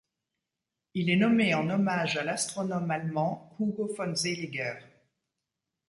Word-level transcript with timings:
Il 0.95 1.11
est 1.11 1.15
nommé 1.15 1.53
en 1.53 1.69
hommage 1.69 2.17
à 2.17 2.23
l'astronome 2.23 2.89
allemand 2.89 3.55
Hugo 3.59 3.93
von 3.95 4.15
Seeliger. 4.15 4.79